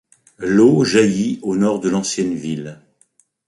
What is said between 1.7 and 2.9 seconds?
de l'ancienne ville.